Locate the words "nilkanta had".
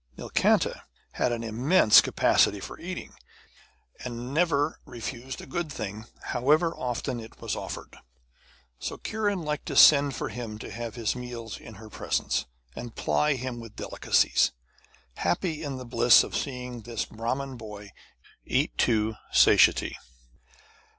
0.17-1.31